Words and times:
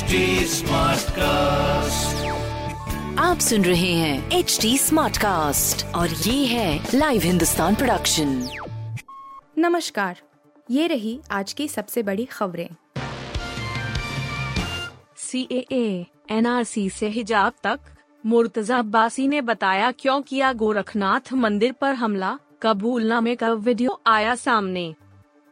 HD 0.00 0.12
cast 1.10 2.26
आप 3.18 3.38
सुन 3.38 3.64
रहे 3.64 3.92
हैं 3.92 4.30
एच 4.30 4.58
डी 4.62 4.78
स्मार्ट 4.78 5.16
कास्ट 5.16 5.86
और 5.86 6.08
ये 6.08 6.46
है 6.46 6.88
लाइव 6.94 7.22
हिंदुस्तान 7.22 7.74
प्रोडक्शन 7.74 8.48
नमस्कार 9.58 10.16
ये 10.70 10.86
रही 10.86 11.20
आज 11.30 11.52
की 11.52 11.68
सबसे 11.68 12.02
बड़ी 12.02 12.24
खबरें। 12.24 12.68
सी 15.16 15.48
ए 15.52 16.06
एन 16.30 16.46
आर 16.46 16.64
सी 16.64 16.86
ऐसी 16.86 17.06
हिजाब 17.06 17.52
तक 17.64 17.80
मुर्तजा 18.26 18.78
अब्बासी 18.78 19.28
ने 19.28 19.40
बताया 19.40 19.90
क्यों 19.90 20.22
किया 20.22 20.52
गोरखनाथ 20.52 21.32
मंदिर 21.32 21.72
पर 21.72 21.94
हमला 21.94 22.38
कबूलनामे 22.62 23.34
का 23.34 23.52
वीडियो 23.52 24.00
आया 24.06 24.34
सामने। 24.34 24.94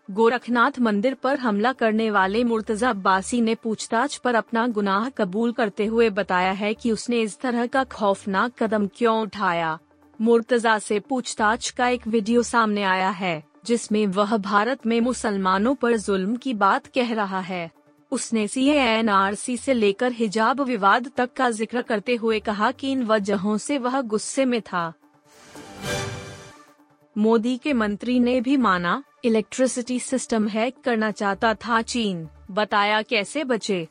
गोरखनाथ 0.08 0.78
मंदिर 0.80 1.14
पर 1.14 1.38
हमला 1.38 1.72
करने 1.72 2.10
वाले 2.10 2.42
मुर्तजा 2.44 2.90
अब्बासी 2.90 3.40
ने 3.40 3.54
पूछताछ 3.54 4.16
पर 4.16 4.34
अपना 4.34 4.66
गुनाह 4.68 5.08
कबूल 5.08 5.50
करते 5.52 5.86
हुए 5.86 6.08
बताया 6.10 6.52
है 6.52 6.72
कि 6.74 6.92
उसने 6.92 7.20
इस 7.20 7.38
तरह 7.40 7.66
का 7.66 7.82
खौफनाक 7.86 8.52
कदम 8.58 8.86
क्यों 8.96 9.20
उठाया। 9.22 9.78
मुर्तजा 10.20 10.78
से 10.78 10.98
पूछताछ 11.00 11.70
का 11.70 11.88
एक 11.88 12.06
वीडियो 12.06 12.42
सामने 12.42 12.82
आया 12.82 13.10
है, 13.10 13.42
जिसमें 13.66 14.06
वह 14.06 14.36
भारत 14.36 14.86
में 14.86 15.00
मुसलमानों 15.00 15.74
पर 15.74 15.96
जुल्म 15.96 16.36
की 16.36 16.54
बात 16.54 16.86
कह 16.86 17.12
रहा 17.14 17.40
है। 17.40 17.70
उसने 18.12 18.46
सी 18.48 18.66
एन 18.68 19.08
आर 19.08 19.34
सी 19.34 19.56
से 19.56 19.74
लेकर 19.74 20.12
हिजाब 20.12 20.60
विवाद 20.60 21.10
तक 21.16 21.32
का 21.32 21.50
ज़िक्र 21.50 21.82
करते 21.82 22.14
हुए 22.16 22.38
कहा 22.40 22.70
कि 22.70 22.92
इन 22.92 23.02
वजहों 23.02 23.56
से 23.58 23.78
वह 23.78 24.00
गुस्से 24.06 24.44
में 24.44 24.60
था। 24.62 24.92
मोदी 27.16 27.56
के 27.56 27.72
मंत्री 27.72 28.18
ने 28.20 28.40
भी 28.40 28.56
माना 28.56 29.02
इलेक्ट्रिसिटी 29.24 30.00
सिस्टम 30.00 30.48
हैक 30.48 30.74
करना 30.84 31.10
चाहता 31.10 31.54
था 31.54 31.82
चीन। 31.82 32.28
बताया 32.50 33.02
कैसे 33.02 33.44
बचे? 33.44 33.88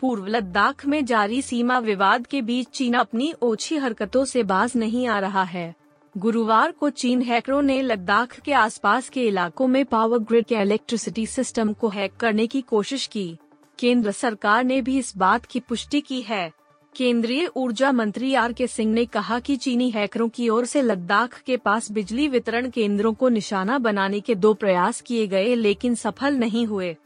पूर्व 0.00 0.26
लद्दाख 0.26 0.86
में 0.86 1.04
जारी 1.04 1.42
सीमा 1.42 1.78
विवाद 1.78 2.26
के 2.26 2.42
बीच 2.42 2.68
चीन 2.68 2.94
अपनी 2.94 3.34
ओछी 3.42 3.76
हरकतों 3.76 4.24
से 4.24 4.42
बाज 4.42 4.72
नहीं 4.76 5.06
आ 5.06 5.18
रहा 5.18 5.42
है। 5.42 5.74
गुरुवार 6.16 6.70
को 6.70 6.90
चीन 6.90 7.22
हैकरों 7.22 7.62
ने 7.62 7.82
लद्दाख 7.82 8.40
के 8.40 8.52
आसपास 8.52 9.08
के 9.08 9.26
इलाकों 9.26 9.66
में 9.66 9.84
पावर 9.84 10.18
ग्रिड 10.18 10.44
के 10.44 10.54
इलेक्ट्रिसिटी 10.54 11.26
सिस्टम 11.26 11.72
को 11.72 11.88
हैक 11.88 12.16
करने 12.16 12.46
की 12.46 12.60
कोशिश 12.60 13.06
की। 13.06 13.36
केंद्र 13.78 14.12
सरकार 14.12 14.64
ने 14.64 14.82
भी 14.82 14.98
इस 14.98 15.16
बात 15.16 15.44
की 15.44 15.60
पुष्टि 15.60 16.00
की 16.00 16.22
है। 16.22 16.52
केंद्रीय 16.96 17.48
ऊर्जा 17.56 17.92
मंत्री 17.92 18.34
आर 18.34 18.52
के 18.52 18.66
सिंह 18.66 18.92
ने 18.92 19.04
कहा 19.04 19.38
कि 19.40 19.56
चीनी 19.56 19.90
हैकरों 19.90 20.28
की 20.28 20.48
ओर 20.48 20.64
से 20.64 20.82
लद्दाख 20.82 21.40
के 21.42 21.56
पास 21.56 21.92
बिजली 21.92 22.28
वितरण 22.28 22.70
केंद्रों 22.70 23.14
को 23.14 23.28
निशाना 23.28 23.78
बनाने 23.78 24.20
के 24.20 24.34
दो 24.34 24.54
प्रयास 24.54 25.00
किए 25.00 25.26
गए, 25.26 25.54
लेकिन 25.54 25.94
सफल 25.94 26.34
नहीं 26.34 26.66
हुए। 26.66 26.96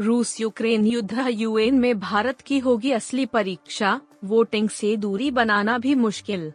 रूस 0.00 0.40
यूक्रेन 0.40 0.86
युद्ध, 0.86 1.26
यूएन 1.30 1.74
में 1.74 1.98
भारत 2.00 2.40
की 2.40 2.58
होगी 2.58 2.90
असली 2.90 3.26
परीक्षा, 3.26 4.00
वोटिंग 4.24 4.68
से 4.68 4.96
दूरी 4.96 5.30
बनाना 5.30 5.78
भी 5.78 5.94
मुश्किल। 5.94 6.52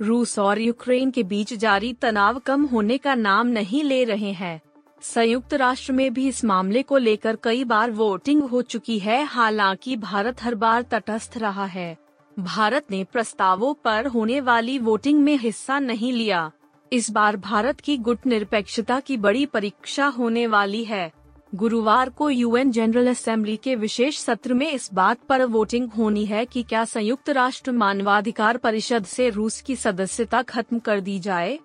रूस 0.00 0.38
और 0.38 0.60
यूक्रेन 0.60 1.10
के 1.10 1.22
बीच 1.22 1.54
जारी 1.54 1.92
तनाव 1.92 2.38
कम 2.38 2.64
होने 2.64 2.98
का 2.98 3.14
नाम 3.14 3.46
नहीं 3.46 3.84
ले 3.84 4.04
रहे 4.04 4.32
हैं। 4.32 4.60
संयुक्त 5.02 5.54
राष्ट्र 5.54 5.92
में 5.92 6.12
भी 6.14 6.26
इस 6.28 6.44
मामले 6.44 6.82
को 6.82 6.96
लेकर 6.96 7.36
कई 7.36 7.64
बार 7.64 7.90
वोटिंग 7.90 8.42
हो 8.42 8.62
चुकी 8.62 8.98
है। 8.98 9.24
हालाँकि 9.24 9.96
भारत 9.96 10.42
हर 10.42 10.54
बार 10.54 10.82
तटस्थ 10.82 11.36
रहा 11.36 11.64
है। 11.64 11.96
भारत 12.36 12.86
ने 12.90 13.04
प्रस्तावों 13.04 13.74
पर 13.74 14.06
होने 14.06 14.40
वाली 14.40 14.78
वोटिंग 14.78 15.20
में 15.20 15.36
हिस्सा 15.36 15.78
नहीं 15.78 16.12
लिया। 16.12 16.50
इस 16.92 17.10
बार 17.10 17.36
भारत 17.36 17.80
की 17.80 17.96
गुट 17.96 18.26
निरपेक्षता 18.26 19.00
की 19.00 19.16
बड़ी 19.16 19.46
परीक्षा 19.46 20.06
होने 20.06 20.46
वाली 20.46 20.84
है। 20.84 21.12
गुरुवार 21.54 22.08
को 22.08 22.30
यूएन 22.30 22.70
जनरल 22.70 23.08
असेंबली 23.08 23.56
के 23.56 23.74
विशेष 23.74 24.18
सत्र 24.18 24.54
में 24.54 24.70
इस 24.72 24.90
बात 24.94 25.18
पर 25.28 25.44
वोटिंग 25.44 25.90
होनी 25.90 26.26
है 26.26 26.44
कि 26.44 26.62
क्या 26.62 26.84
संयुक्त 26.84 27.30
राष्ट्र 27.30 27.72
मानवाधिकार 27.72 28.56
परिषद 28.56 29.04
से 29.04 29.30
रूस 29.30 29.60
की 29.60 29.76
सदस्यता 29.76 30.42
खत्म 30.42 30.78
कर 30.78 31.00
दी 31.00 31.18
जाए। 31.18 31.58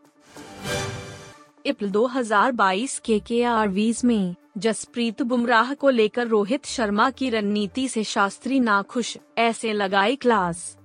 इप्ल 1.66 1.90
2022 1.90 2.98
के 3.00 3.20
के 3.20 3.44
आरवीज 3.44 4.02
में 4.06 4.36
जसप्रीत 4.58 5.22
बुमराह 5.22 5.74
को 5.74 5.90
लेकर 5.90 6.28
रोहित 6.28 6.66
शर्मा 6.66 7.10
की 7.10 7.30
रणनीति 7.30 7.88
से 7.88 8.04
शास्त्री 8.04 8.60
नाखुश, 8.60 9.18
ऐसे 9.38 9.74
लगाई 9.74 10.16
class. 10.16 10.78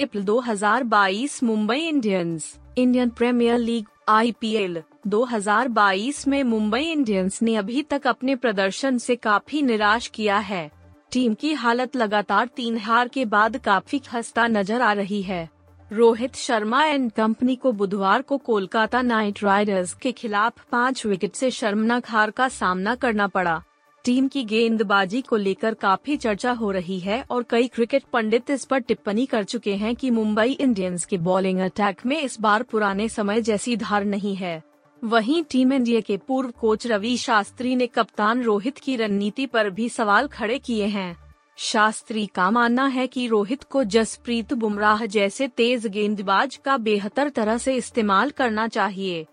IPL 0.00 0.22
2022 0.22 1.42
Mumbai 1.42 1.78
Indians, 1.78 2.58
Indian 2.78 3.10
premier 3.10 3.58
league, 3.58 3.86
IPL. 4.08 4.82
2022 5.06 6.26
में 6.28 6.42
मुंबई 6.42 6.82
इंडियंस 6.82 7.42
ने 7.42 7.54
अभी 7.56 7.82
तक 7.82 8.06
अपने 8.06 8.36
प्रदर्शन 8.36 8.98
से 8.98 9.16
काफ़ी 9.16 9.62
निराश 9.62 10.06
किया 10.06 10.38
है। 10.38 10.70
टीम 11.12 11.34
की 11.34 11.52
हालत 11.52 11.96
लगातार 11.96 12.46
तीन 12.46 12.78
हार 12.78 13.08
के 13.08 13.24
बाद 13.24 13.56
काफ़ी 13.56 13.98
खस्ता 13.98 14.46
नज़र 14.46 14.82
आ 14.82 14.92
रही 14.92 15.22
है। 15.22 15.57
रोहित 15.92 16.34
शर्मा 16.36 16.82
एंड 16.84 17.10
कंपनी 17.12 17.54
को 17.56 17.70
बुधवार 17.72 18.22
को 18.22 18.36
कोलकाता 18.36 19.00
नाइट 19.02 19.42
राइडर्स 19.44 19.92
के 19.92 20.10
खिलाफ 20.12 20.64
पाँच 20.72 21.04
विकेट 21.06 21.34
से 21.34 21.50
शर्मनाक 21.50 22.08
हार 22.08 22.30
का 22.30 22.48
सामना 22.48 22.94
करना 22.94 23.26
पड़ा। 23.26 23.62
टीम 24.04 24.26
की 24.28 24.42
गेंदबाजी 24.44 25.20
को 25.20 25.36
लेकर 25.36 25.74
काफ़ी 25.74 26.16
चर्चा 26.16 26.52
हो 26.52 26.70
रही 26.70 26.98
है 27.00 27.22
और 27.30 27.44
कई 27.50 27.68
क्रिकेट 27.68 28.02
पंडित 28.12 28.50
इस 28.50 28.64
पर 28.64 28.78
टिप्पणी 28.78 29.24
कर 29.26 29.44
चुके 29.44 29.74
हैं 29.74 29.94
कि 29.96 30.10
मुंबई 30.10 30.50
इंडियंस 30.50 31.04
के 31.04 31.18
बॉलिंग 31.18 31.60
अटैक 31.60 32.04
में 32.06 32.20
इस 32.20 32.40
बार 32.40 32.62
पुराने 32.62 33.08
समय 33.08 33.40
जैसी 33.40 33.76
धार 33.76 34.04
नहीं 34.04 34.34
है। 34.36 34.62
वहीं 35.02 35.42
टीम 35.42 35.72
इंडिया 35.72 36.00
के 36.00 36.16
पूर्व 36.16 36.50
कोच 36.50 36.86
रवि 36.86 37.16
शास्त्री 37.16 37.74
ने 37.76 37.86
कप्तान 37.86 38.42
रोहित 38.42 38.78
की 38.78 38.96
रणनीति 38.96 39.46
पर 39.46 39.70
भी 39.70 39.88
सवाल 39.88 40.28
खड़े 40.28 40.58
किए 40.58 40.86
हैं। 40.86 41.16
शास्त्री 41.58 42.26
का 42.26 42.50
मानना 42.50 42.86
है 42.86 43.06
कि 43.06 43.26
रोहित 43.26 43.62
को 43.62 43.82
जसप्रीत 43.84 44.52
बुमराह 44.54 45.04
जैसे 45.06 45.46
तेज 45.48 45.86
गेंदबाज 45.86 46.56
का 46.56 46.76
बेहतर 46.76 47.28
तरह 47.28 47.58
से 47.58 47.74
इस्तेमाल 47.74 48.30
करना 48.30 48.66
चाहिए। 48.68 49.26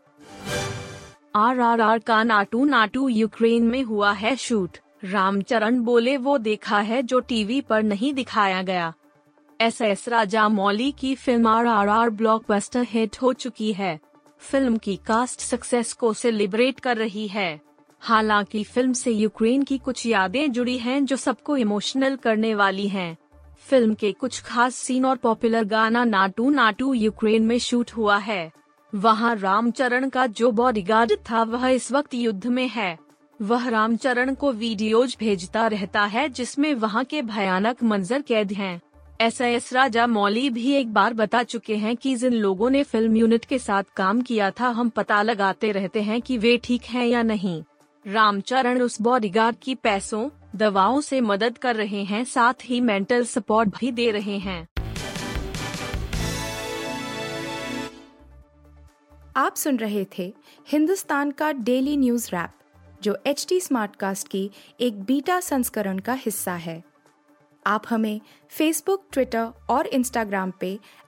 आर 1.35 1.59
आर 1.59 1.81
आर 1.81 1.99
का 1.99 2.21
नाटू 2.23 2.63
नाटू 2.65 3.07
यूक्रेन 3.09 3.63
में 3.63 3.83
हुआ 3.83 4.11
है 4.11 4.35
शूट। 4.35 4.77
रामचरण 5.03 5.79
बोले, 5.79 6.17
वो 6.17 6.37
देखा 6.37 6.79
है 6.79 7.01
जो 7.03 7.19
टीवी 7.19 7.61
पर 7.61 7.83
नहीं 7.83 8.13
दिखाया 8.13 8.61
गया। 8.61 8.93
एस 9.59 9.81
एस 9.81 10.07
राजा 10.09 10.47
मौली 10.49 10.91
की 10.91 11.15
film 11.15 11.47
R 11.47 11.65
R 11.65 11.89
R 11.89 12.09
blockbuster 12.09 12.85
hit 12.89 13.17
हो 13.21 13.33
चुकी 13.33 13.71
है। 13.73 13.99
फ़िल्म 14.39 14.77
की 14.77 14.95
कास्ट 14.95 15.39
सक्सेस 15.39 15.93
को 15.93 16.13
सेलिब्रेट 16.13 16.79
कर 16.79 16.97
रही 16.97 17.27
है। 17.27 17.61
हालाँकि 18.01 18.63
फ़िल्म 18.63 18.93
से 18.93 19.11
यूक्रेन 19.11 19.63
की 19.63 19.77
कुछ 19.77 20.05
यादें 20.05 20.51
जुड़ी 20.51 20.77
हैं 20.77 21.03
जो 21.05 21.15
सबको 21.15 21.57
इमोशनल 21.57 22.15
करने 22.15 22.53
वाली 22.55 22.87
हैं। 22.87 23.15
फ़िल्म 23.67 23.93
के 23.93 24.11
कुछ 24.11 24.41
खास 24.41 24.75
सीन 24.75 25.05
और 25.05 25.17
पॉपुलर 25.17 25.63
गाना 25.63 26.03
नाटू 26.03 26.49
नाटू 26.49 26.93
यूक्रेन 26.93 27.45
में 27.45 27.57
शूट 27.59 27.91
हुआ 27.91 28.17
है 28.17 28.51
वहाँ 28.93 29.35
रामचरण 29.35 30.09
का 30.09 30.27
जो 30.27 30.51
बॉडीगार्ड 30.51 31.11
था, 31.29 31.43
वह 31.43 31.67
इस 31.67 31.91
वक्त 31.91 32.13
युद्ध 32.13 32.45
में 32.47 32.67
है 32.67 32.97
वह 33.39 33.67
रामचरण 33.69 34.33
को 34.33 34.51
वीडियोज़ 34.51 35.15
भेजता 35.19 35.67
रहता 35.67 36.03
है, 36.03 36.27
जिसमें 36.29 36.73
वहाँ 36.73 37.03
के 37.03 37.21
भयानक 37.21 37.83
मंजर 37.83 38.21
कैद 38.21 38.51
हैं। 38.51 38.79
ऐसा 39.21 39.47
एस 39.47 39.71
राजा 39.73 40.07
मौली 40.07 40.49
भी 40.49 40.71
एक 40.71 40.93
बार 40.93 41.13
बता 41.13 41.43
चुके 41.43 41.75
हैं 41.75 41.95
कि 41.97 42.15
जिन 42.15 42.33
लोगों 42.33 42.69
ने 42.69 42.83
फ़िल्म 42.83 43.15
यूनिट 43.15 43.45
के 43.45 43.59
साथ 43.59 43.83
काम 43.95 44.21
किया 44.21 44.51
था, 44.51 44.67
हम 44.67 44.89
पता 44.89 45.21
लगाते 45.21 45.71
रहते 45.71 46.01
हैं 46.01 46.21
कि 46.21 46.37
वे 46.37 46.57
ठीक 46.57 46.83
हैं 46.83 47.05
या 47.07 47.23
नहीं 47.23 47.63
रामचरण 48.07 48.81
उस 48.81 49.01
बॉडीगार्ड 49.01 49.55
की 49.61 49.75
पैसों, 49.75 50.29
दवाओं 50.55 51.01
से 51.01 51.21
मदद 51.21 51.57
कर 51.57 51.75
रहे 51.75 52.03
हैं, 52.03 52.23
साथ 52.23 52.53
ही 52.63 52.81
मेंटल 52.81 53.25
सपोर्ट 53.25 53.69
भी 53.79 53.91
दे 53.91 54.11
रहे 54.11 54.37
हैं। 54.37 54.67
आप 59.35 59.55
सुन 59.55 59.77
रहे 59.77 60.05
थे 60.17 60.33
हिंदुस्तान 60.67 61.31
का 61.31 61.51
डेली 61.51 61.97
न्यूज़ 61.97 62.29
रैप 62.33 62.51
जो 63.03 63.17
एच 63.25 63.45
टी 63.49 63.59
स्मार्टकास्ट 63.59 64.27
की 64.27 64.51
एक 64.79 65.03
बीटा 65.03 65.39
संस्करण 65.39 65.99
का 65.99 66.13
हिस्सा 66.13 66.53
है। 66.53 66.83
आप 67.67 67.83
हमें 67.89 68.21
फेसबुक 68.49 69.07
ट्विटर 69.11 69.51
और 69.69 69.87
इंस्टाग्राम 69.87 70.51
पे 70.59 70.79